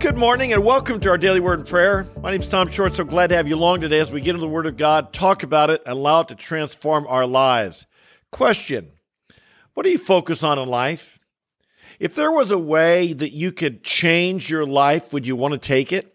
Good 0.00 0.16
morning 0.16 0.52
and 0.52 0.64
welcome 0.64 1.00
to 1.00 1.10
our 1.10 1.18
daily 1.18 1.40
word 1.40 1.58
and 1.58 1.68
prayer. 1.68 2.06
My 2.22 2.30
name 2.30 2.40
is 2.40 2.48
Tom 2.48 2.70
Short. 2.70 2.94
So 2.94 3.02
glad 3.02 3.30
to 3.30 3.36
have 3.36 3.48
you 3.48 3.56
along 3.56 3.80
today 3.80 3.98
as 3.98 4.12
we 4.12 4.20
get 4.20 4.30
into 4.30 4.42
the 4.42 4.48
Word 4.48 4.66
of 4.66 4.76
God, 4.76 5.12
talk 5.12 5.42
about 5.42 5.70
it, 5.70 5.82
allow 5.86 6.20
it 6.20 6.28
to 6.28 6.36
transform 6.36 7.04
our 7.08 7.26
lives. 7.26 7.84
Question 8.30 8.92
What 9.74 9.82
do 9.82 9.90
you 9.90 9.98
focus 9.98 10.44
on 10.44 10.56
in 10.56 10.68
life? 10.68 11.18
If 11.98 12.14
there 12.14 12.30
was 12.30 12.52
a 12.52 12.58
way 12.58 13.12
that 13.12 13.32
you 13.32 13.50
could 13.50 13.82
change 13.82 14.48
your 14.48 14.64
life, 14.64 15.12
would 15.12 15.26
you 15.26 15.34
want 15.34 15.54
to 15.54 15.58
take 15.58 15.92
it? 15.92 16.14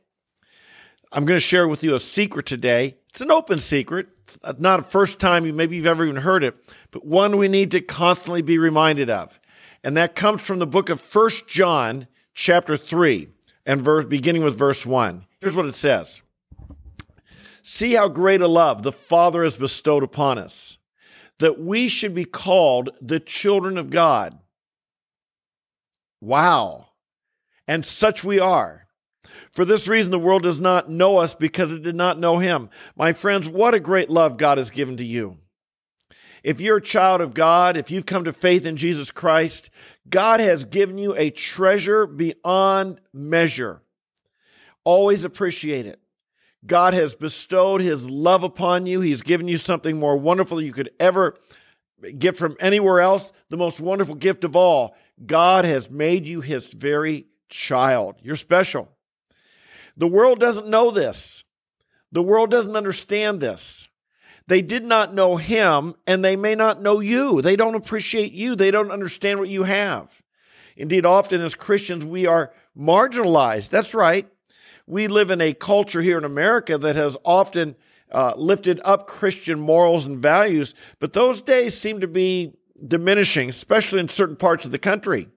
I'm 1.12 1.26
going 1.26 1.36
to 1.36 1.46
share 1.46 1.68
with 1.68 1.84
you 1.84 1.94
a 1.94 2.00
secret 2.00 2.46
today. 2.46 2.96
It's 3.10 3.20
an 3.20 3.32
open 3.32 3.60
secret. 3.60 4.08
It's 4.24 4.40
not 4.60 4.80
a 4.80 4.84
first 4.84 5.20
time 5.20 5.46
you 5.46 5.52
maybe 5.52 5.76
you've 5.76 5.88
ever 5.88 6.06
even 6.06 6.16
heard 6.16 6.46
it, 6.46 6.56
but 6.92 7.06
one 7.06 7.36
we 7.36 7.50
need 7.50 7.72
to 7.72 7.82
constantly 7.82 8.44
be 8.44 8.58
reminded 8.58 9.10
of. 9.10 9.42
And 9.84 9.98
that 9.98 10.16
comes 10.16 10.42
from 10.42 10.60
the 10.60 10.66
book 10.66 10.88
of 10.88 11.02
First 11.02 11.50
John, 11.50 12.08
chapter 12.34 12.78
3 12.78 13.28
and 13.66 13.82
verse 13.82 14.06
beginning 14.06 14.44
with 14.44 14.58
verse 14.58 14.86
1. 14.86 15.26
Here's 15.42 15.56
what 15.56 15.66
it 15.66 15.76
says. 15.76 16.22
See 17.64 17.94
how 17.94 18.10
great 18.10 18.42
a 18.42 18.48
love 18.48 18.84
the 18.84 18.92
Father 18.92 19.44
has 19.44 19.56
bestowed 19.56 20.04
upon 20.04 20.38
us, 20.38 20.78
that 21.40 21.60
we 21.60 21.88
should 21.88 22.14
be 22.14 22.26
called 22.26 22.90
the 23.02 23.20
children 23.20 23.78
of 23.78 23.90
God. 23.90 24.38
Wow. 26.20 26.88
And 27.68 27.86
such 27.86 28.24
we 28.24 28.40
are. 28.40 28.88
For 29.54 29.66
this 29.66 29.88
reason, 29.88 30.12
the 30.12 30.20
world 30.20 30.44
does 30.44 30.60
not 30.60 30.90
know 30.90 31.18
us 31.18 31.34
because 31.34 31.72
it 31.72 31.84
did 31.84 31.96
not 31.96 32.20
know 32.20 32.38
him. 32.38 32.70
My 32.96 33.14
friends, 33.14 33.48
what 33.48 33.74
a 33.74 33.80
great 33.80 34.10
love 34.10 34.38
God 34.38 34.58
has 34.58 34.72
given 34.72 34.98
to 34.98 35.06
you. 35.06 35.38
If 36.44 36.60
you're 36.60 36.78
a 36.78 36.82
child 36.82 37.22
of 37.22 37.34
God, 37.34 37.78
if 37.78 37.90
you've 37.90 38.06
come 38.06 38.26
to 38.26 38.34
faith 38.34 38.66
in 38.66 38.76
Jesus 38.76 39.12
Christ, 39.12 39.70
God 40.10 40.42
has 40.42 40.66
given 40.66 40.98
you 40.98 41.16
a 41.16 41.30
treasure 41.30 42.06
beyond 42.06 43.00
measure. 43.14 43.82
Always 44.84 45.24
appreciate 45.24 45.86
it. 45.86 46.02
God 46.66 46.94
has 46.94 47.16
bestowed 47.16 47.82
his 47.82 48.10
love 48.10 48.44
upon 48.44 48.86
you. 48.86 49.02
He's 49.02 49.22
given 49.22 49.48
you 49.48 49.58
something 49.58 49.98
more 49.98 50.18
wonderful 50.18 50.62
you 50.62 50.74
could 50.74 50.92
ever 51.00 51.36
get 52.20 52.38
from 52.38 52.58
anywhere 52.60 53.00
else. 53.00 53.32
The 53.50 53.58
most 53.58 53.80
wonderful 53.80 54.16
gift 54.16 54.44
of 54.44 54.56
all. 54.56 54.96
God 55.26 55.64
has 55.64 55.90
made 55.90 56.26
you 56.26 56.42
his 56.42 56.72
very 56.74 57.28
child. 57.50 58.16
You're 58.22 58.36
special. 58.36 58.90
The 59.96 60.08
world 60.08 60.40
doesn't 60.40 60.68
know 60.68 60.92
this. 60.92 61.44
The 62.12 62.24
world 62.24 62.52
doesn't 62.52 62.76
understand 62.76 63.40
this. 63.40 63.88
They 64.48 64.62
did 64.62 64.86
not 64.86 65.14
know 65.14 65.38
him, 65.38 65.96
and 66.06 66.24
they 66.24 66.36
may 66.36 66.56
not 66.56 66.82
know 66.82 67.00
you. 67.00 67.42
They 67.42 67.56
don't 67.56 67.76
appreciate 67.76 68.34
you. 68.34 68.56
They 68.56 68.72
don't 68.72 68.92
understand 68.92 69.40
what 69.40 69.50
you 69.50 69.64
have. 69.64 70.22
Indeed, 70.76 71.06
often 71.06 71.42
as 71.42 71.56
Christians, 71.56 72.04
we 72.04 72.26
are 72.26 72.54
marginalized. 72.78 73.70
That's 73.70 73.94
right. 73.94 74.28
We 74.86 75.08
live 75.08 75.32
in 75.32 75.40
a 75.40 75.54
culture 75.54 76.02
here 76.02 76.18
in 76.18 76.26
America 76.26 76.78
that 76.78 76.96
has 76.96 77.16
often 77.24 77.76
uh, 78.12 78.34
lifted 78.36 78.82
up 78.84 79.08
Christian 79.08 79.60
morals 79.60 80.06
and 80.06 80.20
values, 80.20 80.76
but 81.00 81.14
those 81.14 81.42
days 81.42 81.78
seem 81.78 82.02
to 82.02 82.08
be 82.08 82.54
diminishing, 82.88 83.50
especially 83.50 84.02
in 84.02 84.10
certain 84.10 84.36
parts 84.36 84.66
of 84.66 84.72
the 84.72 84.78
country. 84.78 85.30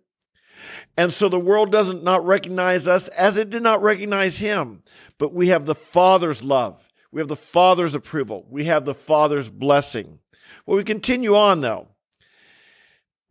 And 0.97 1.13
so 1.13 1.29
the 1.29 1.39
world 1.39 1.71
doesn't 1.71 2.03
not 2.03 2.25
recognize 2.25 2.89
us 2.89 3.09
as 3.09 3.37
it 3.37 3.51
did 3.51 3.63
not 3.63 3.83
recognize 3.83 4.39
him. 4.39 4.83
But 5.19 5.35
we 5.35 5.49
have 5.49 5.67
the 5.67 5.75
Father's 5.75 6.43
love. 6.43 6.89
We 7.17 7.21
have 7.21 7.29
the 7.29 7.35
Father's 7.35 7.95
approval. 7.95 8.45
We 8.51 8.65
have 8.65 8.85
the 8.85 8.93
Father's 8.93 9.49
blessing. 9.49 10.19
Well, 10.67 10.77
we 10.77 10.85
continue 10.85 11.35
on 11.35 11.63
though. 11.63 11.89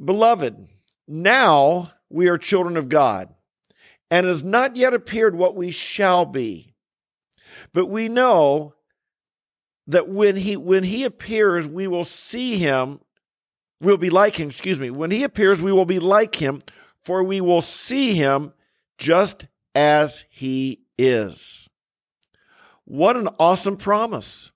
Beloved, 0.04 0.70
now 1.08 1.92
we 2.10 2.28
are 2.28 2.40
children 2.40 2.78
of 2.78 2.90
God, 2.90 3.32
and 4.10 4.26
it 4.26 4.30
has 4.30 4.44
not 4.44 4.76
yet 4.76 4.96
appeared 4.96 5.36
what 5.36 5.56
we 5.56 5.70
shall 5.70 6.26
be. 6.26 6.74
But 7.74 7.86
we 7.86 8.10
know 8.10 8.74
that 9.86 10.10
when 10.10 10.36
he 10.36 10.58
when 10.58 10.84
he 10.84 11.04
appears, 11.04 11.68
we 11.68 11.86
will 11.86 12.06
see 12.06 12.58
him, 12.58 13.00
we'll 13.82 13.98
be 13.98 14.10
like 14.10 14.36
him, 14.36 14.48
excuse 14.48 14.80
me. 14.80 14.90
When 14.90 15.12
he 15.12 15.24
appears, 15.24 15.62
we 15.62 15.72
will 15.72 15.86
be 15.86 16.00
like 16.00 16.34
him, 16.34 16.64
for 17.04 17.24
we 17.24 17.40
will 17.40 17.62
see 17.62 18.16
him 18.16 18.52
just 18.98 19.46
as 19.76 20.26
he 20.32 20.82
is. 20.98 21.70
What 22.86 23.18
an 23.18 23.28
awesome 23.40 23.78
promise. 23.78 24.52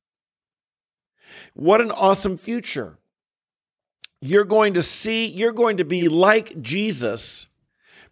What 1.54 1.82
an 1.82 1.92
awesome 1.92 2.38
future. 2.38 2.98
You're 4.22 4.46
going 4.46 4.76
to 4.76 4.84
see, 4.84 5.28
you're 5.28 5.54
going 5.54 5.78
to 5.78 5.86
be 5.86 6.08
like 6.08 6.62
Jesus 6.62 7.48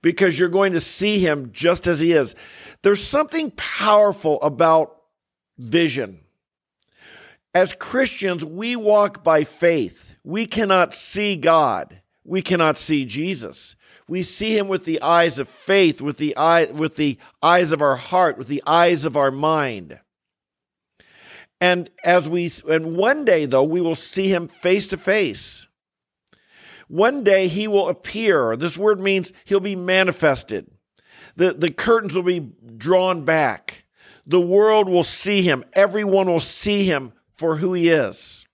because 0.02 0.38
you're 0.40 0.50
going 0.50 0.74
to 0.74 0.80
see 0.80 1.20
him 1.20 1.52
just 1.52 1.88
as 1.88 2.00
he 2.00 2.14
is. 2.14 2.36
There's 2.82 3.04
something 3.04 3.52
powerful 3.52 4.42
about 4.42 5.02
vision. 5.58 6.20
As 7.54 7.74
Christians, 7.74 8.46
we 8.46 8.76
walk 8.76 9.24
by 9.24 9.44
faith. 9.44 10.16
We 10.24 10.46
cannot 10.46 10.94
see 10.94 11.36
God. 11.36 12.02
We 12.24 12.42
cannot 12.42 12.78
see 12.78 13.06
Jesus. 13.06 13.76
We 14.08 14.24
see 14.24 14.58
him 14.58 14.68
with 14.68 14.86
the 14.86 15.02
eyes 15.02 15.40
of 15.40 15.50
faith, 15.50 16.02
with 16.02 16.18
the 16.18 16.36
eye 16.38 16.66
with 16.66 16.96
the 16.96 17.18
eyes 17.42 17.72
of 17.72 17.82
our 17.82 17.96
heart, 17.96 18.38
with 18.38 18.48
the 18.48 18.64
eyes 18.66 19.06
of 19.06 19.18
our 19.18 19.32
mind. 19.32 20.00
And 21.60 21.90
as 22.04 22.30
we 22.30 22.52
and 22.70 22.96
one 22.96 23.26
day 23.26 23.46
though 23.46 23.64
we 23.64 23.82
will 23.82 23.96
see 23.96 24.28
him 24.28 24.48
face 24.48 24.88
to 24.88 24.98
face. 24.98 25.68
One 26.88 27.24
day 27.24 27.48
he 27.48 27.68
will 27.68 27.90
appear. 27.90 28.56
This 28.56 28.78
word 28.78 29.00
means 29.00 29.34
he'll 29.46 29.60
be 29.60 29.76
manifested. 29.76 30.70
The, 31.36 31.54
the 31.54 31.72
curtains 31.72 32.16
will 32.16 32.24
be 32.24 32.40
drawn 32.78 33.26
back. 33.26 33.86
The 34.26 34.42
world 34.42 34.90
will 34.90 35.04
see 35.04 35.42
him. 35.42 35.64
Everyone 35.74 36.28
will 36.28 36.40
see 36.40 36.84
him 36.84 37.14
for 37.34 37.58
who 37.58 37.74
he 37.74 37.90
is. 37.90 38.46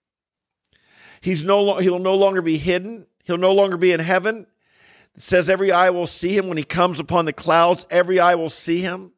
He's 1.22 1.46
no 1.46 1.78
he'll 1.78 2.00
no 2.00 2.16
longer 2.16 2.42
be 2.42 2.58
hidden. 2.58 3.08
He'll 3.24 3.38
no 3.38 3.53
longer 3.53 3.78
be 3.78 3.94
in 3.94 4.02
heaven. 4.02 4.46
It 5.16 5.22
says 5.22 5.50
every 5.50 5.72
eye 5.72 5.90
will 5.90 6.08
see 6.08 6.36
him 6.36 6.47
when 6.47 6.58
he 6.58 6.63
comes 6.63 7.00
upon 7.00 7.25
the 7.25 7.34
clouds. 7.34 7.86
Every 7.90 8.19
eye 8.19 8.36
will 8.36 8.50
see 8.50 8.81
him. 8.81 9.12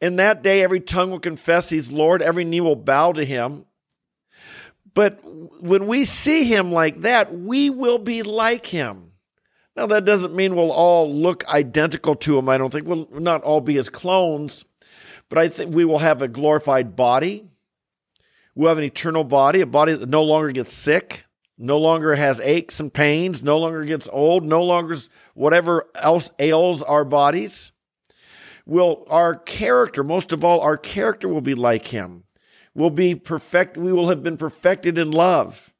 In 0.00 0.16
that 0.16 0.42
day, 0.42 0.62
every 0.62 0.80
tongue 0.80 1.10
will 1.10 1.20
confess 1.20 1.70
he's 1.70 1.90
Lord, 1.90 2.22
every 2.22 2.44
knee 2.44 2.60
will 2.60 2.76
bow 2.76 3.12
to 3.12 3.24
him. 3.24 3.64
But 4.92 5.20
when 5.24 5.86
we 5.86 6.04
see 6.04 6.44
him 6.44 6.70
like 6.72 7.00
that, 7.00 7.34
we 7.34 7.68
will 7.68 7.98
be 7.98 8.22
like 8.22 8.66
him. 8.66 9.12
Now, 9.76 9.86
that 9.86 10.04
doesn't 10.04 10.34
mean 10.34 10.54
we'll 10.54 10.70
all 10.70 11.12
look 11.12 11.46
identical 11.48 12.14
to 12.16 12.38
him. 12.38 12.48
I 12.48 12.58
don't 12.58 12.72
think 12.72 12.86
we'll 12.86 13.08
not 13.10 13.42
all 13.42 13.60
be 13.60 13.74
his 13.74 13.88
clones, 13.88 14.64
but 15.28 15.38
I 15.38 15.48
think 15.48 15.74
we 15.74 15.84
will 15.84 15.98
have 15.98 16.22
a 16.22 16.28
glorified 16.28 16.94
body. 16.94 17.48
We'll 18.54 18.68
have 18.68 18.78
an 18.78 18.84
eternal 18.84 19.24
body, 19.24 19.62
a 19.62 19.66
body 19.66 19.96
that 19.96 20.08
no 20.08 20.22
longer 20.22 20.52
gets 20.52 20.72
sick, 20.72 21.24
no 21.58 21.78
longer 21.78 22.14
has 22.14 22.38
aches 22.38 22.78
and 22.78 22.92
pains, 22.92 23.42
no 23.42 23.58
longer 23.58 23.84
gets 23.84 24.08
old, 24.12 24.44
no 24.44 24.62
longer 24.62 24.96
whatever 25.34 25.88
else 25.96 26.30
ails 26.38 26.82
our 26.82 27.04
bodies 27.04 27.72
will 28.66 29.06
our 29.08 29.34
character, 29.34 30.02
most 30.02 30.32
of 30.32 30.44
all, 30.44 30.60
our 30.60 30.76
character 30.76 31.28
will 31.28 31.40
be 31.40 31.54
like 31.54 31.86
him. 31.86 32.24
We'll 32.74 32.90
be 32.90 33.14
perfect, 33.14 33.76
we 33.76 33.92
will 33.92 34.08
have 34.08 34.22
been 34.22 34.36
perfected 34.36 34.98
in 34.98 35.10
love, 35.10 35.72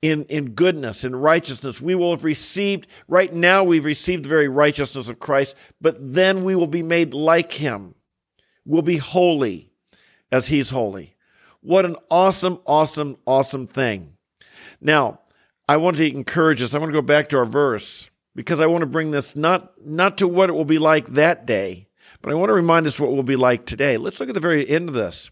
in, 0.00 0.24
in 0.24 0.50
goodness, 0.50 1.04
in 1.04 1.14
righteousness. 1.14 1.80
We 1.80 1.94
will 1.94 2.12
have 2.12 2.24
received, 2.24 2.86
right 3.06 3.32
now, 3.32 3.64
we've 3.64 3.84
received 3.84 4.24
the 4.24 4.30
very 4.30 4.48
righteousness 4.48 5.08
of 5.08 5.18
Christ, 5.18 5.56
but 5.80 5.96
then 6.00 6.42
we 6.44 6.54
will 6.54 6.66
be 6.66 6.82
made 6.82 7.12
like 7.12 7.52
him. 7.52 7.94
We'll 8.64 8.82
be 8.82 8.96
holy 8.96 9.70
as 10.30 10.48
he's 10.48 10.70
holy. 10.70 11.14
What 11.60 11.84
an 11.84 11.96
awesome, 12.10 12.58
awesome, 12.66 13.18
awesome 13.26 13.66
thing. 13.66 14.16
Now, 14.80 15.20
I 15.68 15.76
want 15.76 15.96
to 15.98 16.10
encourage 16.10 16.60
us. 16.62 16.74
I 16.74 16.78
want 16.78 16.90
to 16.90 16.98
go 16.98 17.02
back 17.02 17.28
to 17.28 17.38
our 17.38 17.44
verse 17.44 18.10
because 18.34 18.58
I 18.58 18.66
want 18.66 18.82
to 18.82 18.86
bring 18.86 19.10
this 19.10 19.36
not, 19.36 19.72
not 19.84 20.18
to 20.18 20.28
what 20.28 20.48
it 20.48 20.54
will 20.54 20.64
be 20.64 20.78
like 20.78 21.06
that 21.08 21.46
day, 21.46 21.86
but 22.20 22.30
I 22.30 22.34
want 22.34 22.50
to 22.50 22.54
remind 22.54 22.86
us 22.86 23.00
what 23.00 23.12
we'll 23.12 23.22
be 23.22 23.36
like 23.36 23.66
today. 23.66 23.96
Let's 23.96 24.20
look 24.20 24.28
at 24.28 24.34
the 24.34 24.40
very 24.40 24.68
end 24.68 24.88
of 24.88 24.94
this. 24.94 25.30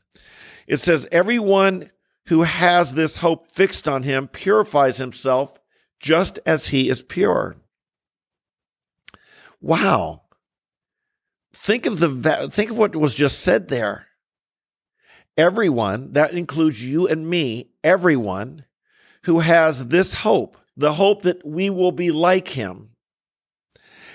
It 0.67 0.81
says, 0.81 1.07
Everyone 1.13 1.91
who 2.27 2.43
has 2.43 2.95
this 2.95 3.19
hope 3.19 3.53
fixed 3.53 3.89
on 3.89 4.03
him 4.03 4.29
purifies 4.29 4.99
himself 4.99 5.59
just 5.99 6.39
as 6.47 6.69
he 6.69 6.89
is 6.89 7.03
pure. 7.03 7.57
Wow. 9.61 10.23
Think 11.53 11.87
of 11.87 12.01
the 12.01 12.49
think 12.51 12.71
of 12.71 12.79
what 12.79 12.97
was 12.97 13.15
just 13.15 13.41
said 13.41 13.69
there. 13.69 14.07
Everyone, 15.37 16.13
that 16.13 16.33
includes 16.33 16.85
you 16.85 17.07
and 17.07 17.29
me, 17.29 17.71
everyone 17.85 18.65
who 19.25 19.41
has 19.41 19.89
this 19.89 20.15
hope, 20.15 20.57
the 20.77 20.95
hope 20.95 21.23
that 21.23 21.47
we 21.47 21.71
will 21.71 21.93
be 21.93 22.11
like 22.11 22.49
him. 22.49 22.91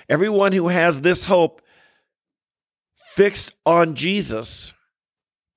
Everyone 0.10 0.52
who 0.52 0.68
has 0.68 1.02
this 1.02 1.24
hope 1.24 1.62
fixed 3.16 3.56
on 3.66 3.96
Jesus 3.96 4.74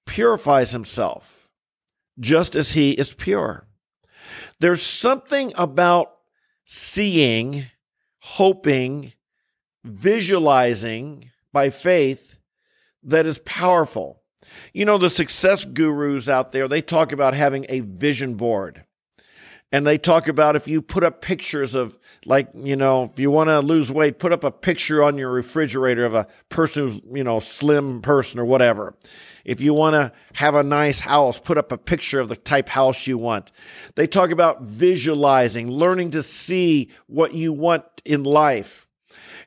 purifies 0.07 0.71
himself 0.71 1.49
just 2.21 2.55
as 2.55 2.73
he 2.73 2.93
is 2.93 3.15
pure. 3.15 3.67
There's 4.61 4.81
something 4.81 5.53
about 5.57 6.13
seeing, 6.65 7.67
hoping, 8.21 9.13
visualizing 9.85 11.31
by 11.53 11.71
faith 11.71 12.39
that 13.03 13.27
is 13.27 13.41
powerful. 13.41 14.23
You 14.73 14.85
know, 14.85 14.99
the 14.99 15.11
success 15.11 15.65
gurus 15.65 16.29
out 16.29 16.53
there, 16.53 16.69
they 16.69 16.81
talk 16.81 17.11
about 17.11 17.35
having 17.35 17.67
a 17.69 17.81
vision 17.81 18.35
board. 18.35 18.85
And 19.71 19.87
they 19.87 19.99
talk 19.99 20.29
about 20.29 20.57
if 20.57 20.67
you 20.67 20.81
put 20.81 21.05
up 21.05 21.21
pictures 21.21 21.75
of, 21.75 21.99
like, 22.25 22.49
you 22.55 22.75
know, 22.75 23.03
if 23.05 23.19
you 23.19 23.31
want 23.31 23.49
to 23.49 23.61
lose 23.61 23.93
weight, 23.93 24.19
put 24.19 24.33
up 24.33 24.43
a 24.43 24.51
picture 24.51 25.03
on 25.03 25.19
your 25.19 25.31
refrigerator 25.31 26.07
of 26.07 26.15
a 26.15 26.27
person 26.49 26.85
who's, 26.85 27.01
you 27.13 27.23
know, 27.23 27.39
slim 27.39 28.01
person 28.01 28.41
or 28.41 28.47
whatever. 28.47 28.95
If 29.45 29.61
you 29.61 29.75
want 29.75 29.95
to 29.95 30.13
have 30.35 30.55
a 30.55 30.63
nice 30.63 31.01
house, 31.01 31.39
put 31.39 31.59
up 31.59 31.71
a 31.71 31.77
picture 31.77 32.19
of 32.19 32.31
the 32.31 32.37
type 32.37 32.69
house 32.69 33.07
you 33.07 33.19
want. 33.19 33.53
They 33.95 34.07
talk 34.07 34.31
about 34.31 34.63
visualizing, 34.63 35.71
learning 35.71 36.13
to 36.13 36.23
see 36.23 36.89
what 37.07 37.35
you 37.35 37.53
want 37.53 37.85
in 38.07 38.25
life. 38.25 38.87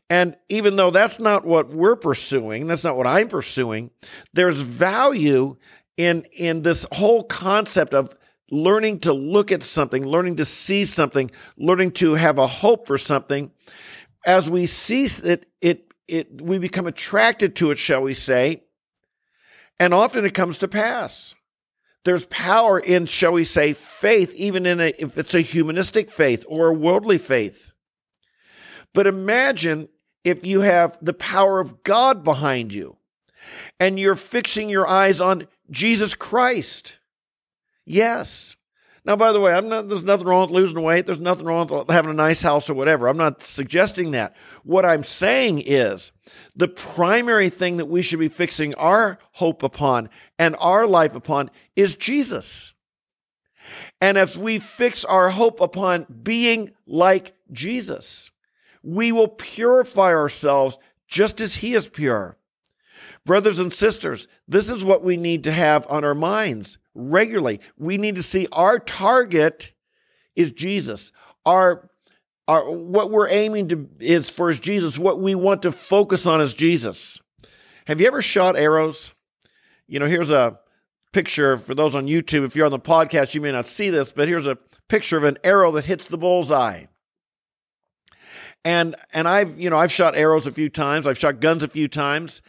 And 0.08 0.36
even 0.50 0.76
though 0.76 0.92
that's 0.92 1.20
not 1.20 1.46
what 1.46 1.70
we're 1.70 1.96
pursuing, 1.96 2.68
that's 2.68 2.84
not 2.84 2.98
what 2.98 3.08
I'm 3.08 3.28
pursuing, 3.28 3.90
there's 4.34 4.62
value 4.62 5.56
in 5.98 6.26
in 6.34 6.62
this 6.62 6.86
whole 6.92 7.24
concept 7.24 7.94
of 7.94 8.14
learning 8.52 9.00
to 9.00 9.14
look 9.14 9.52
at 9.52 9.64
something, 9.64 10.06
learning 10.06 10.36
to 10.36 10.46
see 10.46 10.86
something, 10.86 11.32
learning 11.58 11.92
to 11.92 12.14
have 12.14 12.38
a 12.38 12.48
hope 12.48 12.86
for 12.86 12.98
something. 12.98 13.52
As 14.26 14.50
we 14.50 14.66
see 14.68 15.06
it, 15.06 15.48
it, 15.62 15.94
it 16.08 16.42
we 16.42 16.60
become 16.60 16.86
attracted 16.86 17.56
to 17.58 17.72
it, 17.72 17.80
shall 17.80 18.02
we 18.02 18.14
say, 18.14 18.64
and 19.80 19.94
often 19.94 20.26
it 20.26 20.34
comes 20.34 20.60
to 20.60 20.68
pass. 20.68 21.34
There's 22.04 22.26
power 22.26 22.80
in, 22.80 23.06
shall 23.06 23.32
we 23.32 23.44
say, 23.44 23.74
faith, 23.74 24.34
even 24.36 24.66
in 24.66 24.80
a, 24.80 24.94
if 24.98 25.18
it's 25.18 25.36
a 25.36 25.42
humanistic 25.42 26.10
faith 26.10 26.44
or 26.48 26.68
a 26.68 26.74
worldly 26.74 27.20
faith. 27.20 27.72
But 28.94 29.08
imagine 29.08 29.88
if 30.24 30.46
you 30.46 30.62
have 30.62 30.98
the 31.02 31.14
power 31.14 31.60
of 31.60 31.84
God 31.84 32.24
behind 32.24 32.74
you 32.74 32.98
and 33.80 34.00
you're 34.00 34.16
fixing 34.16 34.70
your 34.70 34.88
eyes 34.88 35.22
on 35.22 35.48
Jesus 35.70 36.16
Christ. 36.16 37.00
Yes. 37.86 38.56
Now, 39.04 39.16
by 39.16 39.32
the 39.32 39.40
way, 39.40 39.52
I'm 39.52 39.68
not, 39.68 39.90
there's 39.90 40.04
nothing 40.04 40.28
wrong 40.28 40.42
with 40.42 40.52
losing 40.52 40.82
weight. 40.82 41.08
There's 41.08 41.20
nothing 41.20 41.46
wrong 41.46 41.68
with 41.68 41.90
having 41.90 42.12
a 42.12 42.16
nice 42.16 42.42
house 42.44 42.70
or 42.70 42.76
whatever. 42.76 43.08
I'm 43.08 43.18
not 43.18 43.42
suggesting 43.42 44.12
that. 44.12 44.36
What 44.64 44.86
I'm 44.86 45.04
saying 45.04 45.64
is 45.66 46.12
the 46.56 46.68
primary 46.68 47.50
thing 47.50 47.78
that 47.78 47.88
we 47.88 48.04
should 48.04 48.20
be 48.20 48.30
fixing 48.30 48.76
our 48.76 49.18
hope 49.32 49.64
upon 49.64 50.10
and 50.38 50.56
our 50.60 50.86
life 50.86 51.16
upon 51.16 51.50
is 51.76 51.96
Jesus. 51.96 52.74
And 54.00 54.18
if 54.18 54.38
we 54.38 54.60
fix 54.60 55.04
our 55.04 55.30
hope 55.30 55.62
upon 55.62 56.06
being 56.22 56.72
like 56.86 57.34
Jesus, 57.52 58.30
we 58.84 59.12
will 59.12 59.28
purify 59.28 60.14
ourselves 60.14 60.78
just 61.08 61.42
as 61.42 61.56
He 61.56 61.74
is 61.74 61.88
pure. 61.88 62.38
Brothers 63.26 63.60
and 63.60 63.74
sisters, 63.74 64.28
this 64.48 64.70
is 64.70 64.86
what 64.86 65.04
we 65.04 65.18
need 65.18 65.44
to 65.46 65.52
have 65.52 65.88
on 65.90 66.04
our 66.04 66.16
minds 66.16 66.78
regularly. 66.94 67.60
We 67.78 67.98
need 67.98 68.16
to 68.16 68.24
see 68.24 68.48
our 68.52 68.80
target 68.80 69.74
is 70.36 70.52
Jesus. 70.52 71.12
Our 71.46 71.90
our 72.48 72.70
what 72.72 73.12
we're 73.12 73.30
aiming 73.30 73.70
to 73.70 73.90
is 74.00 74.30
for 74.30 74.50
is 74.50 74.60
Jesus. 74.60 74.98
What 74.98 75.20
we 75.20 75.36
want 75.36 75.62
to 75.64 75.72
focus 75.72 76.26
on 76.26 76.42
is 76.42 76.54
Jesus. 76.54 77.22
Have 77.88 78.02
you 78.02 78.08
ever 78.08 78.22
shot 78.22 78.58
arrows? 78.58 79.12
You 79.88 80.00
know, 80.00 80.08
here's 80.08 80.32
a 80.32 80.60
picture 81.14 81.58
for 81.58 81.76
those 81.76 81.96
on 81.96 82.08
YouTube. 82.08 82.46
If 82.46 82.56
you're 82.56 82.66
on 82.66 82.72
the 82.72 82.80
podcast, 82.80 83.36
you 83.36 83.42
may 83.42 83.52
not 83.52 83.66
see 83.66 83.90
this, 83.90 84.12
but 84.12 84.28
here's 84.28 84.48
a 84.48 84.58
picture 84.90 85.18
of 85.18 85.24
an 85.24 85.38
arrow 85.44 85.72
that 85.72 85.86
hits 85.86 86.08
the 86.08 86.18
bullseye. 86.18 86.86
And 88.64 88.96
and 89.14 89.28
I've 89.28 89.60
you 89.60 89.70
know 89.70 89.78
I've 89.78 89.92
shot 89.92 90.16
arrows 90.16 90.48
a 90.48 90.52
few 90.52 90.70
times. 90.70 91.08
I've 91.08 91.18
shot 91.18 91.40
guns 91.40 91.64
a 91.64 91.68
few 91.68 91.88
times. 91.88 92.42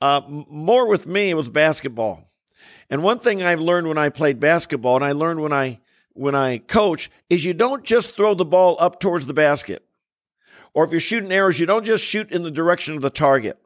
Uh, 0.00 0.22
more 0.28 0.88
with 0.88 1.06
me, 1.06 1.30
it 1.30 1.34
was 1.34 1.48
basketball. 1.48 2.27
And 2.90 3.02
one 3.02 3.18
thing 3.18 3.42
I've 3.42 3.60
learned 3.60 3.88
when 3.88 3.98
I 3.98 4.08
played 4.08 4.40
basketball, 4.40 4.96
and 4.96 5.04
I 5.04 5.12
learned 5.12 5.40
when 5.40 5.52
I 5.52 5.80
when 6.14 6.34
I 6.34 6.58
coach, 6.58 7.10
is 7.30 7.44
you 7.44 7.54
don't 7.54 7.84
just 7.84 8.16
throw 8.16 8.34
the 8.34 8.44
ball 8.44 8.76
up 8.80 8.98
towards 8.98 9.26
the 9.26 9.34
basket. 9.34 9.84
Or 10.74 10.84
if 10.84 10.90
you're 10.90 11.00
shooting 11.00 11.30
arrows, 11.30 11.60
you 11.60 11.66
don't 11.66 11.84
just 11.84 12.04
shoot 12.04 12.32
in 12.32 12.42
the 12.42 12.50
direction 12.50 12.96
of 12.96 13.02
the 13.02 13.10
target. 13.10 13.56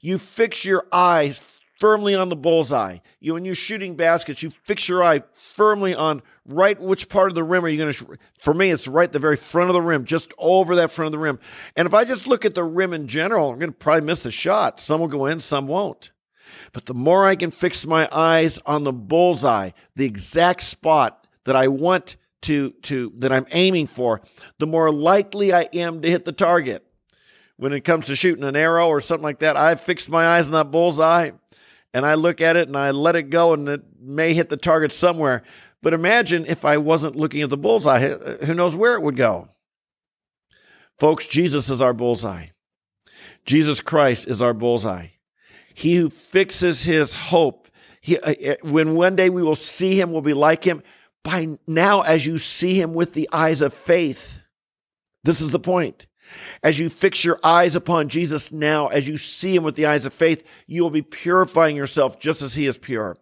You 0.00 0.18
fix 0.18 0.64
your 0.64 0.86
eyes 0.92 1.40
firmly 1.80 2.14
on 2.14 2.28
the 2.28 2.36
bullseye. 2.36 2.98
You 3.20 3.34
when 3.34 3.44
you're 3.44 3.54
shooting 3.54 3.96
baskets, 3.96 4.42
you 4.42 4.52
fix 4.66 4.88
your 4.88 5.02
eye 5.02 5.22
firmly 5.54 5.94
on 5.94 6.22
right 6.48 6.80
which 6.80 7.08
part 7.08 7.30
of 7.30 7.34
the 7.34 7.42
rim 7.42 7.64
are 7.64 7.68
you 7.68 7.78
going 7.78 7.92
to 7.92 8.16
for 8.42 8.54
me 8.54 8.70
it's 8.70 8.86
right 8.86 9.12
the 9.12 9.18
very 9.18 9.36
front 9.36 9.68
of 9.68 9.74
the 9.74 9.82
rim 9.82 10.04
just 10.04 10.32
over 10.38 10.76
that 10.76 10.90
front 10.90 11.06
of 11.06 11.12
the 11.12 11.18
rim 11.18 11.38
and 11.76 11.86
if 11.86 11.94
i 11.94 12.04
just 12.04 12.26
look 12.26 12.44
at 12.44 12.54
the 12.54 12.62
rim 12.62 12.92
in 12.92 13.08
general 13.08 13.50
i'm 13.50 13.58
going 13.58 13.72
to 13.72 13.76
probably 13.76 14.06
miss 14.06 14.20
the 14.20 14.30
shot 14.30 14.80
some 14.80 15.00
will 15.00 15.08
go 15.08 15.26
in 15.26 15.40
some 15.40 15.66
won't 15.66 16.12
but 16.72 16.86
the 16.86 16.94
more 16.94 17.26
i 17.26 17.36
can 17.36 17.50
fix 17.50 17.86
my 17.86 18.08
eyes 18.12 18.58
on 18.66 18.84
the 18.84 18.92
bullseye 18.92 19.70
the 19.94 20.04
exact 20.04 20.62
spot 20.62 21.26
that 21.44 21.56
i 21.56 21.68
want 21.68 22.16
to 22.42 22.70
to 22.82 23.12
that 23.16 23.32
i'm 23.32 23.46
aiming 23.52 23.86
for 23.86 24.20
the 24.58 24.66
more 24.66 24.90
likely 24.90 25.52
i 25.52 25.62
am 25.72 26.02
to 26.02 26.10
hit 26.10 26.24
the 26.24 26.32
target 26.32 26.84
when 27.56 27.72
it 27.72 27.80
comes 27.80 28.06
to 28.06 28.16
shooting 28.16 28.44
an 28.44 28.56
arrow 28.56 28.88
or 28.88 29.00
something 29.00 29.24
like 29.24 29.40
that 29.40 29.56
i've 29.56 29.80
fixed 29.80 30.08
my 30.08 30.36
eyes 30.36 30.46
on 30.46 30.52
that 30.52 30.70
bullseye 30.70 31.30
and 31.96 32.04
I 32.04 32.12
look 32.12 32.42
at 32.42 32.56
it 32.56 32.68
and 32.68 32.76
I 32.76 32.90
let 32.90 33.16
it 33.16 33.30
go 33.30 33.54
and 33.54 33.66
it 33.70 33.82
may 33.98 34.34
hit 34.34 34.50
the 34.50 34.58
target 34.58 34.92
somewhere. 34.92 35.42
But 35.80 35.94
imagine 35.94 36.44
if 36.44 36.66
I 36.66 36.76
wasn't 36.76 37.16
looking 37.16 37.40
at 37.40 37.48
the 37.48 37.56
bullseye, 37.56 38.10
who 38.44 38.52
knows 38.52 38.76
where 38.76 38.96
it 38.96 39.02
would 39.02 39.16
go? 39.16 39.48
Folks, 40.98 41.26
Jesus 41.26 41.70
is 41.70 41.80
our 41.80 41.94
bullseye. 41.94 42.48
Jesus 43.46 43.80
Christ 43.80 44.28
is 44.28 44.42
our 44.42 44.52
bullseye. 44.52 45.06
He 45.76 45.96
who 45.96 46.08
fixes 46.08 46.84
his 46.84 47.12
hope, 47.12 47.68
he, 48.00 48.18
uh, 48.18 48.32
uh, 48.32 48.54
when 48.62 48.94
one 48.94 49.14
day 49.14 49.28
we 49.28 49.42
will 49.42 49.54
see 49.54 50.00
him, 50.00 50.10
will 50.10 50.22
be 50.22 50.32
like 50.32 50.64
him. 50.64 50.82
By 51.22 51.58
now, 51.66 52.00
as 52.00 52.24
you 52.24 52.38
see 52.38 52.80
him 52.80 52.94
with 52.94 53.12
the 53.12 53.28
eyes 53.30 53.60
of 53.60 53.74
faith, 53.74 54.38
this 55.22 55.42
is 55.42 55.50
the 55.50 55.60
point. 55.60 56.06
As 56.62 56.78
you 56.78 56.88
fix 56.88 57.26
your 57.26 57.38
eyes 57.44 57.76
upon 57.76 58.08
Jesus 58.08 58.50
now, 58.50 58.86
as 58.86 59.06
you 59.06 59.18
see 59.18 59.54
him 59.54 59.64
with 59.64 59.74
the 59.74 59.84
eyes 59.84 60.06
of 60.06 60.14
faith, 60.14 60.44
you 60.66 60.82
will 60.82 60.88
be 60.88 61.02
purifying 61.02 61.76
yourself 61.76 62.18
just 62.20 62.40
as 62.40 62.54
he 62.54 62.64
is 62.64 62.78
pure. 62.78 63.18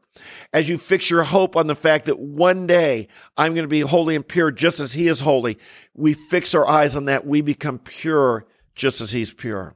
As 0.52 0.68
you 0.68 0.78
fix 0.78 1.10
your 1.10 1.24
hope 1.24 1.56
on 1.56 1.66
the 1.66 1.74
fact 1.74 2.04
that 2.04 2.20
one 2.20 2.68
day 2.68 3.08
I'm 3.36 3.54
going 3.54 3.64
to 3.64 3.68
be 3.68 3.80
holy 3.80 4.14
and 4.14 4.26
pure 4.26 4.52
just 4.52 4.78
as 4.78 4.92
he 4.92 5.08
is 5.08 5.18
holy, 5.18 5.58
we 5.92 6.14
fix 6.14 6.54
our 6.54 6.68
eyes 6.68 6.94
on 6.94 7.06
that. 7.06 7.26
We 7.26 7.40
become 7.40 7.80
pure 7.80 8.46
just 8.76 9.00
as 9.00 9.10
he's 9.10 9.34
pure. 9.34 9.74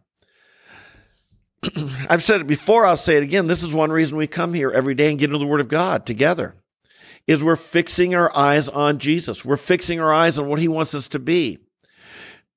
I've 2.09 2.23
said 2.23 2.41
it 2.41 2.47
before, 2.47 2.87
I'll 2.87 2.97
say 2.97 3.17
it 3.17 3.23
again. 3.23 3.47
This 3.47 3.63
is 3.63 3.75
one 3.75 3.91
reason 3.91 4.17
we 4.17 4.27
come 4.27 4.55
here 4.55 4.71
every 4.71 4.95
day 4.95 5.11
and 5.11 5.19
get 5.19 5.27
into 5.27 5.39
the 5.39 5.47
Word 5.47 5.61
of 5.61 5.69
God 5.69 6.07
together. 6.07 6.55
Is 7.27 7.43
we're 7.43 7.57
fixing 7.57 8.15
our 8.15 8.35
eyes 8.35 8.69
on 8.69 8.99
Jesus. 8.99 9.45
We're 9.45 9.59
fixing 9.59 10.01
our 10.01 10.13
eyes 10.13 10.39
on 10.39 10.49
what 10.49 10.61
he 10.61 10.69
wants 10.69 10.95
us 10.95 11.09
to 11.09 11.19
be 11.19 11.59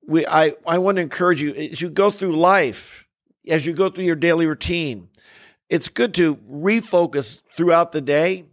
we 0.06 0.26
I, 0.26 0.54
I 0.66 0.78
want 0.78 0.96
to 0.96 1.02
encourage 1.02 1.42
you 1.42 1.52
as 1.54 1.80
you 1.80 1.90
go 1.90 2.10
through 2.10 2.36
life, 2.36 3.06
as 3.48 3.66
you 3.66 3.72
go 3.72 3.88
through 3.88 4.04
your 4.04 4.16
daily 4.16 4.46
routine, 4.46 5.08
it's 5.68 5.88
good 5.88 6.14
to 6.14 6.36
refocus 6.36 7.40
throughout 7.56 7.92
the 7.92 8.00
day, 8.00 8.44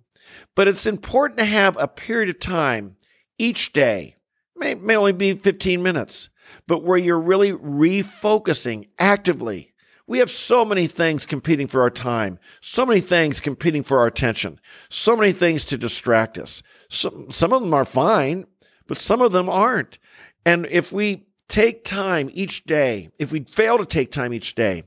but 0.55 0.67
it's 0.67 0.85
important 0.85 1.39
to 1.39 1.45
have 1.45 1.75
a 1.77 1.88
period 1.88 2.29
of 2.29 2.39
time 2.39 2.95
each 3.38 3.74
day, 3.74 4.15
may, 4.55 4.75
may 4.75 4.95
only 4.95 5.12
be 5.12 5.33
15 5.33 5.81
minutes, 5.81 6.29
but 6.67 6.83
where 6.83 6.97
you're 6.97 7.19
really 7.19 7.51
refocusing 7.53 8.88
actively. 8.97 9.68
We 10.09 10.17
have 10.17 10.31
so 10.31 10.65
many 10.65 10.87
things 10.87 11.27
competing 11.27 11.67
for 11.67 11.83
our 11.83 11.91
time, 11.91 12.39
so 12.61 12.83
many 12.83 12.99
things 12.99 13.39
competing 13.39 13.83
for 13.83 13.99
our 13.99 14.07
attention, 14.07 14.59
so 14.89 15.15
many 15.15 15.31
things 15.31 15.65
to 15.65 15.77
distract 15.77 16.39
us. 16.39 16.63
Some, 16.89 17.29
some 17.29 17.53
of 17.53 17.61
them 17.61 17.75
are 17.75 17.85
fine, 17.85 18.47
but 18.87 18.97
some 18.97 19.21
of 19.21 19.33
them 19.33 19.47
aren't. 19.47 19.99
And 20.47 20.65
if 20.71 20.91
we 20.91 21.27
take 21.47 21.83
time 21.83 22.31
each 22.33 22.63
day, 22.63 23.11
if 23.19 23.31
we 23.31 23.41
fail 23.41 23.77
to 23.77 23.85
take 23.85 24.11
time 24.11 24.33
each 24.33 24.55
day 24.55 24.81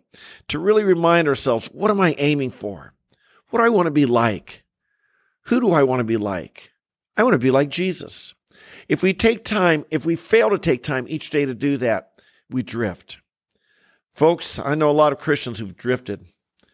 to 0.49 0.59
really 0.59 0.83
remind 0.83 1.29
ourselves, 1.29 1.69
what 1.69 1.93
am 1.93 2.01
I 2.01 2.17
aiming 2.19 2.51
for? 2.51 2.93
What 3.51 3.61
do 3.61 3.65
I 3.65 3.69
want 3.69 3.87
to 3.87 3.93
be 3.93 4.07
like? 4.07 4.65
Who 5.43 5.61
do 5.61 5.71
I 5.71 5.85
want 5.85 6.01
to 6.01 6.05
be 6.05 6.17
like? 6.17 6.73
I 7.17 7.23
want 7.23 7.35
to 7.35 7.39
be 7.39 7.53
like 7.53 7.69
Jesus. 7.69 8.35
If 8.89 9.05
we 9.05 9.15
take 9.15 9.45
time, 9.45 9.85
if 9.89 10.05
we 10.05 10.17
fail 10.17 10.51
to 10.51 10.59
take 10.59 10.83
time 10.83 11.07
each 11.09 11.31
day 11.31 11.45
to 11.45 11.55
do 11.55 11.77
that, 11.77 12.11
we 12.51 12.65
drift. 12.65 13.19
Folks, 14.13 14.59
I 14.59 14.75
know 14.75 14.91
a 14.91 14.93
lot 14.93 15.13
of 15.13 15.19
Christians 15.19 15.59
who've 15.59 15.77
drifted. 15.77 16.27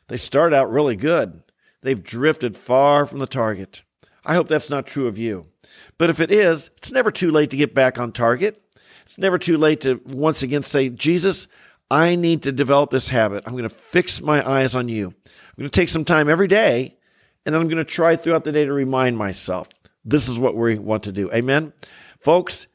They 0.08 0.16
start 0.16 0.52
out 0.52 0.72
really 0.72 0.96
good. 0.96 1.42
They've 1.82 2.02
drifted 2.02 2.56
far 2.56 3.06
from 3.06 3.20
the 3.20 3.26
target. 3.26 3.82
I 4.24 4.34
hope 4.34 4.48
that's 4.48 4.70
not 4.70 4.86
true 4.86 5.06
of 5.06 5.18
you. 5.18 5.46
But 5.98 6.10
if 6.10 6.18
it 6.18 6.32
is, 6.32 6.70
it's 6.78 6.90
never 6.90 7.12
too 7.12 7.30
late 7.30 7.50
to 7.50 7.56
get 7.56 7.74
back 7.74 7.98
on 7.98 8.10
target. 8.10 8.60
It's 9.02 9.18
never 9.18 9.38
too 9.38 9.56
late 9.56 9.82
to 9.82 10.00
once 10.04 10.42
again 10.42 10.64
say, 10.64 10.88
Jesus, 10.88 11.46
I 11.90 12.16
need 12.16 12.42
to 12.42 12.52
develop 12.52 12.90
this 12.90 13.08
habit. 13.08 13.44
I'm 13.46 13.52
going 13.52 13.62
to 13.62 13.70
fix 13.70 14.20
my 14.20 14.46
eyes 14.46 14.74
on 14.74 14.88
you. 14.88 15.06
I'm 15.06 15.56
going 15.56 15.70
to 15.70 15.80
take 15.80 15.88
some 15.88 16.04
time 16.04 16.28
every 16.28 16.48
day, 16.48 16.96
and 17.46 17.54
I'm 17.54 17.68
going 17.68 17.76
to 17.78 17.84
try 17.84 18.16
throughout 18.16 18.44
the 18.44 18.52
day 18.52 18.64
to 18.64 18.72
remind 18.72 19.16
myself. 19.16 19.68
This 20.04 20.28
is 20.28 20.38
what 20.38 20.56
we 20.56 20.78
want 20.78 21.04
to 21.04 21.12
do. 21.12 21.30
Amen. 21.32 21.72
Folks, 22.20 22.66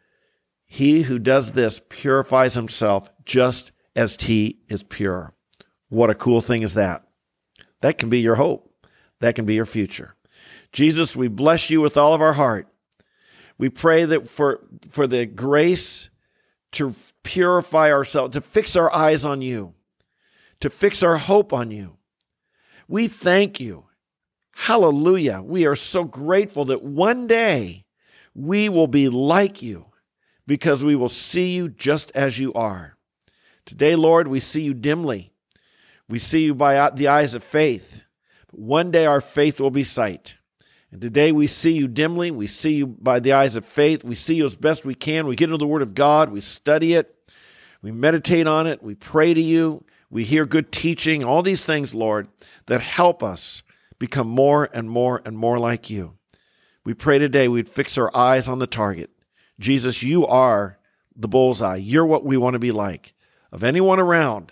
he 0.65 1.01
who 1.01 1.19
does 1.19 1.51
this 1.51 1.81
purifies 1.89 2.55
himself 2.55 3.09
just 3.25 3.72
as 3.95 4.15
he 4.19 4.59
is 4.69 4.83
pure. 4.83 5.33
What 5.89 6.09
a 6.09 6.15
cool 6.15 6.41
thing 6.41 6.63
is 6.63 6.73
that? 6.73 7.03
That 7.81 7.97
can 7.97 8.09
be 8.09 8.19
your 8.19 8.35
hope. 8.35 8.73
That 9.19 9.35
can 9.35 9.45
be 9.45 9.53
your 9.53 9.65
future. 9.65 10.15
Jesus, 10.71 11.15
we 11.15 11.27
bless 11.27 11.69
you 11.69 11.81
with 11.81 11.97
all 11.97 12.13
of 12.13 12.21
our 12.21 12.33
heart. 12.33 12.67
We 13.57 13.69
pray 13.69 14.05
that 14.05 14.27
for, 14.27 14.61
for 14.89 15.05
the 15.07 15.25
grace 15.25 16.09
to 16.73 16.95
purify 17.21 17.91
ourselves, 17.91 18.33
to 18.33 18.41
fix 18.41 18.75
our 18.75 18.93
eyes 18.93 19.25
on 19.25 19.41
you, 19.41 19.73
to 20.59 20.69
fix 20.69 21.03
our 21.03 21.17
hope 21.17 21.53
on 21.53 21.71
you. 21.71 21.97
We 22.87 23.07
thank 23.07 23.59
you. 23.59 23.85
Hallelujah. 24.53 25.41
We 25.43 25.65
are 25.65 25.75
so 25.75 26.03
grateful 26.03 26.65
that 26.65 26.83
one 26.83 27.27
day 27.27 27.85
we 28.33 28.69
will 28.69 28.87
be 28.87 29.09
like 29.09 29.61
you 29.61 29.85
because 30.47 30.83
we 30.83 30.95
will 30.95 31.09
see 31.09 31.55
you 31.55 31.69
just 31.69 32.11
as 32.15 32.39
you 32.39 32.53
are. 32.53 32.97
Today, 33.65 33.95
Lord, 33.95 34.27
we 34.27 34.39
see 34.39 34.61
you 34.61 34.73
dimly. 34.73 35.31
We 36.09 36.19
see 36.19 36.43
you 36.43 36.53
by 36.53 36.89
the 36.89 37.07
eyes 37.07 37.33
of 37.33 37.43
faith. 37.43 38.03
But 38.51 38.59
one 38.59 38.91
day 38.91 39.05
our 39.05 39.21
faith 39.21 39.59
will 39.59 39.71
be 39.71 39.83
sight. 39.83 40.37
And 40.91 41.01
today 41.01 41.31
we 41.31 41.47
see 41.47 41.71
you 41.71 41.87
dimly. 41.87 42.29
We 42.29 42.45
see 42.45 42.73
you 42.75 42.87
by 42.87 43.19
the 43.19 43.33
eyes 43.33 43.55
of 43.55 43.65
faith. 43.65 44.03
We 44.03 44.15
see 44.15 44.35
you 44.35 44.45
as 44.45 44.55
best 44.55 44.85
we 44.85 44.93
can. 44.93 45.25
We 45.25 45.35
get 45.35 45.45
into 45.45 45.57
the 45.57 45.65
Word 45.65 45.81
of 45.81 45.95
God. 45.95 46.29
We 46.29 46.41
study 46.41 46.93
it. 46.93 47.15
We 47.81 47.91
meditate 47.91 48.47
on 48.47 48.67
it. 48.67 48.83
We 48.83 48.95
pray 48.95 49.33
to 49.33 49.41
you. 49.41 49.83
We 50.09 50.23
hear 50.23 50.45
good 50.45 50.71
teaching. 50.71 51.23
All 51.23 51.41
these 51.41 51.65
things, 51.65 51.95
Lord, 51.95 52.27
that 52.67 52.81
help 52.81 53.23
us 53.23 53.63
become 53.97 54.27
more 54.27 54.69
and 54.73 54.89
more 54.89 55.21
and 55.25 55.37
more 55.37 55.57
like 55.57 55.89
you. 55.89 56.15
We 56.85 56.93
pray 56.93 57.17
today 57.17 57.47
we'd 57.47 57.69
fix 57.69 57.97
our 57.97 58.15
eyes 58.15 58.47
on 58.47 58.59
the 58.59 58.67
target. 58.67 59.09
Jesus, 59.59 60.03
you 60.03 60.27
are 60.27 60.77
the 61.15 61.27
bullseye. 61.27 61.77
You're 61.77 62.05
what 62.05 62.25
we 62.25 62.37
want 62.37 62.53
to 62.53 62.59
be 62.59 62.71
like. 62.71 63.12
Of 63.53 63.63
anyone 63.63 63.99
around, 63.99 64.51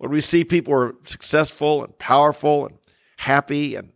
Lord, 0.00 0.10
we 0.10 0.20
see 0.20 0.42
people 0.42 0.74
are 0.74 0.96
successful 1.04 1.84
and 1.84 1.96
powerful 1.98 2.66
and 2.66 2.78
happy 3.16 3.76
and 3.76 3.92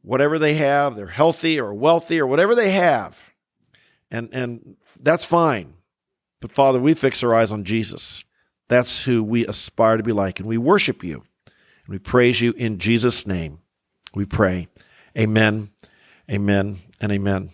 whatever 0.00 0.38
they 0.38 0.54
have, 0.54 0.96
they're 0.96 1.06
healthy 1.06 1.60
or 1.60 1.74
wealthy 1.74 2.18
or 2.18 2.26
whatever 2.26 2.54
they 2.54 2.70
have. 2.70 3.34
And, 4.10 4.30
and 4.32 4.76
that's 4.98 5.26
fine. 5.26 5.74
But 6.40 6.52
Father, 6.52 6.80
we 6.80 6.94
fix 6.94 7.22
our 7.22 7.34
eyes 7.34 7.52
on 7.52 7.64
Jesus. 7.64 8.24
That's 8.68 9.02
who 9.02 9.22
we 9.22 9.46
aspire 9.46 9.98
to 9.98 10.02
be 10.02 10.12
like. 10.12 10.40
And 10.40 10.48
we 10.48 10.56
worship 10.56 11.04
you. 11.04 11.24
And 11.46 11.88
we 11.88 11.98
praise 11.98 12.40
you 12.40 12.52
in 12.52 12.78
Jesus' 12.78 13.26
name. 13.26 13.60
We 14.14 14.24
pray. 14.24 14.68
Amen, 15.18 15.70
amen, 16.30 16.78
and 16.98 17.12
amen. 17.12 17.50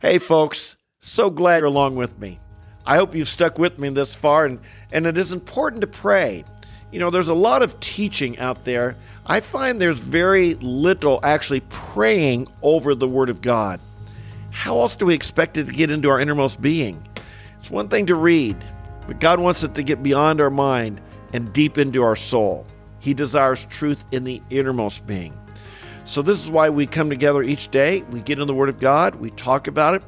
Hey, 0.00 0.18
folks, 0.18 0.76
so 0.98 1.28
glad 1.28 1.58
you're 1.58 1.66
along 1.66 1.96
with 1.96 2.18
me. 2.18 2.40
I 2.86 2.96
hope 2.96 3.14
you've 3.14 3.28
stuck 3.28 3.58
with 3.58 3.78
me 3.78 3.88
this 3.88 4.14
far, 4.14 4.44
and, 4.44 4.60
and 4.92 5.06
it 5.06 5.16
is 5.16 5.32
important 5.32 5.80
to 5.80 5.86
pray. 5.86 6.44
You 6.92 7.00
know, 7.00 7.10
there's 7.10 7.28
a 7.28 7.34
lot 7.34 7.62
of 7.62 7.78
teaching 7.80 8.38
out 8.38 8.64
there. 8.64 8.96
I 9.26 9.40
find 9.40 9.80
there's 9.80 10.00
very 10.00 10.54
little 10.54 11.18
actually 11.22 11.60
praying 11.70 12.46
over 12.62 12.94
the 12.94 13.08
Word 13.08 13.30
of 13.30 13.40
God. 13.40 13.80
How 14.50 14.78
else 14.78 14.94
do 14.94 15.06
we 15.06 15.14
expect 15.14 15.56
it 15.56 15.64
to 15.64 15.72
get 15.72 15.90
into 15.90 16.10
our 16.10 16.20
innermost 16.20 16.60
being? 16.60 17.02
It's 17.58 17.70
one 17.70 17.88
thing 17.88 18.06
to 18.06 18.14
read, 18.14 18.56
but 19.06 19.18
God 19.18 19.40
wants 19.40 19.64
it 19.64 19.74
to 19.74 19.82
get 19.82 20.02
beyond 20.02 20.40
our 20.40 20.50
mind 20.50 21.00
and 21.32 21.52
deep 21.52 21.78
into 21.78 22.02
our 22.02 22.14
soul. 22.14 22.66
He 23.00 23.14
desires 23.14 23.66
truth 23.66 24.04
in 24.12 24.24
the 24.24 24.40
innermost 24.50 25.06
being. 25.06 25.36
So, 26.04 26.20
this 26.20 26.42
is 26.44 26.50
why 26.50 26.68
we 26.68 26.86
come 26.86 27.08
together 27.08 27.42
each 27.42 27.70
day. 27.70 28.02
We 28.10 28.20
get 28.20 28.38
in 28.38 28.46
the 28.46 28.54
Word 28.54 28.68
of 28.68 28.78
God, 28.78 29.14
we 29.16 29.30
talk 29.30 29.66
about 29.68 29.94
it, 29.94 30.04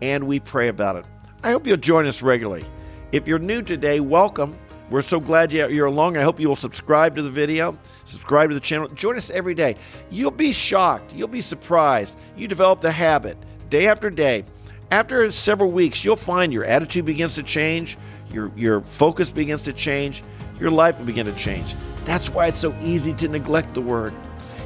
and 0.00 0.26
we 0.26 0.38
pray 0.40 0.68
about 0.68 0.96
it. 0.96 1.06
I 1.42 1.52
hope 1.52 1.66
you'll 1.66 1.78
join 1.78 2.06
us 2.06 2.20
regularly. 2.20 2.66
If 3.12 3.26
you're 3.26 3.38
new 3.38 3.62
today, 3.62 4.00
welcome. 4.00 4.58
We're 4.90 5.02
so 5.02 5.20
glad 5.20 5.52
you're 5.52 5.86
along. 5.86 6.16
I 6.16 6.22
hope 6.22 6.38
you 6.38 6.48
will 6.48 6.56
subscribe 6.56 7.16
to 7.16 7.22
the 7.22 7.30
video, 7.30 7.78
subscribe 8.04 8.50
to 8.50 8.54
the 8.54 8.60
channel. 8.60 8.88
Join 8.88 9.16
us 9.16 9.30
every 9.30 9.54
day. 9.54 9.76
You'll 10.10 10.32
be 10.32 10.52
shocked. 10.52 11.14
You'll 11.14 11.28
be 11.28 11.40
surprised. 11.40 12.18
You 12.36 12.46
develop 12.46 12.80
the 12.80 12.90
habit 12.90 13.38
day 13.70 13.86
after 13.86 14.10
day. 14.10 14.44
After 14.90 15.30
several 15.30 15.70
weeks, 15.70 16.04
you'll 16.04 16.16
find 16.16 16.52
your 16.52 16.64
attitude 16.64 17.04
begins 17.04 17.36
to 17.36 17.42
change, 17.42 17.96
your, 18.32 18.50
your 18.56 18.82
focus 18.98 19.30
begins 19.30 19.62
to 19.62 19.72
change, 19.72 20.24
your 20.58 20.70
life 20.70 20.98
will 20.98 21.06
begin 21.06 21.26
to 21.26 21.34
change. 21.34 21.74
That's 22.04 22.28
why 22.28 22.48
it's 22.48 22.58
so 22.58 22.74
easy 22.82 23.14
to 23.14 23.28
neglect 23.28 23.72
the 23.72 23.80
word. 23.80 24.12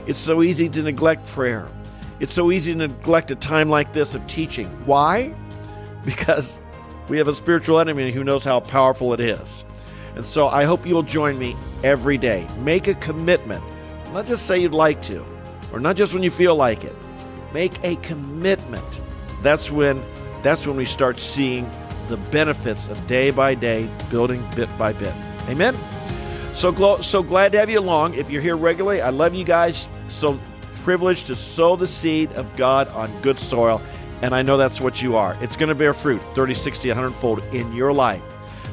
It's 0.07 0.19
so 0.19 0.43
easy 0.43 0.69
to 0.71 0.83
neglect 0.83 1.27
prayer. 1.29 1.69
It's 2.19 2.33
so 2.33 2.51
easy 2.51 2.73
to 2.73 2.79
neglect 2.79 3.31
a 3.31 3.37
time 3.37 3.69
like 3.69 3.93
this 3.93 4.15
of 4.15 4.27
teaching. 4.27 4.67
Why? 4.87 5.37
Because 6.05 6.63
we 7.09 7.19
have 7.19 7.29
a 7.29 7.35
spiritual 7.35 7.79
enemy 7.81 8.13
who 8.13 8.25
knows 8.25 8.45
how 8.45 8.61
powerful 8.61 9.13
it 9.13 9.21
is. 9.21 9.65
And 10.17 10.25
so 10.25 10.49
I 10.49 10.65
hope 10.65 10.87
you'll 10.87 11.03
join 11.03 11.39
me 11.39 11.57
every 11.83 12.19
day. 12.19 12.47
Make 12.59 12.87
a 12.87 12.95
commitment. 12.95 13.63
Not 14.13 14.27
just 14.27 14.47
say 14.47 14.61
you'd 14.61 14.73
like 14.73 15.03
to, 15.03 15.25
or 15.73 15.81
not 15.81 15.97
just 15.97 16.15
when 16.15 16.23
you 16.23 16.31
feel 16.31 16.55
like 16.55 16.85
it. 16.85 16.95
Make 17.53 17.83
a 17.85 17.97
commitment. 17.97 19.01
That's 19.43 19.71
when 19.71 20.03
that's 20.43 20.67
when 20.67 20.77
we 20.77 20.85
start 20.85 21.19
seeing 21.19 21.69
the 22.09 22.17
benefits 22.17 22.89
of 22.89 23.07
day 23.07 23.31
by 23.31 23.55
day, 23.55 23.89
building 24.11 24.47
bit 24.55 24.69
by 24.79 24.93
bit. 24.93 25.15
Amen. 25.49 25.77
So 26.53 26.73
gl- 26.73 27.03
so 27.03 27.23
glad 27.23 27.53
to 27.53 27.59
have 27.59 27.71
you 27.71 27.81
along. 27.81 28.15
If 28.15 28.31
you're 28.31 28.43
here 28.43 28.57
regularly, 28.57 29.01
I 29.01 29.11
love 29.11 29.35
you 29.35 29.45
guys. 29.45 29.89
So 30.09 30.39
privileged 30.85 31.27
to 31.29 31.35
sow 31.35 31.77
the 31.77 31.87
seed 31.87 32.31
of 32.33 32.55
God 32.57 32.89
on 32.89 33.11
good 33.23 33.39
soil, 33.39 33.81
and 34.25 34.35
I 34.35 34.41
know 34.41 34.57
that's 34.57 34.81
what 34.81 35.03
you 35.03 35.17
are. 35.17 35.37
It's 35.43 35.55
going 35.55 35.69
to 35.69 35.75
bear 35.75 35.93
fruit 35.93 36.23
30, 36.35 36.55
60, 36.55 36.89
100 36.89 37.11
fold 37.17 37.45
in 37.55 37.71
your 37.75 37.93
life. 37.93 38.23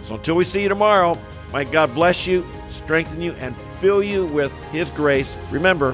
So 0.02 0.16
until 0.16 0.36
we 0.36 0.46
see 0.46 0.64
you 0.64 0.70
tomorrow, 0.70 1.20
might 1.52 1.74
God 1.74 1.94
bless 1.94 2.26
you, 2.26 2.48
strengthen 2.70 3.22
you, 3.22 3.34
and 3.34 3.54
fill 3.82 4.02
you 4.02 4.26
with 4.28 4.54
His 4.72 4.90
grace. 4.92 5.36
Remember, 5.50 5.94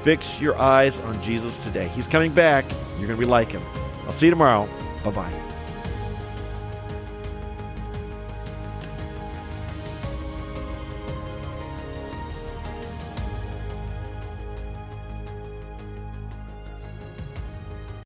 fix 0.00 0.40
your 0.40 0.56
eyes 0.58 1.00
on 1.00 1.20
Jesus 1.20 1.62
today. 1.62 1.88
He's 1.88 2.06
coming 2.06 2.32
back. 2.32 2.64
You're 2.96 3.08
going 3.08 3.20
to 3.20 3.26
be 3.26 3.26
like 3.26 3.52
Him. 3.52 3.62
I'll 4.06 4.12
see 4.12 4.28
you 4.28 4.30
tomorrow. 4.30 4.66
Bye 5.04 5.10
bye. 5.10 5.57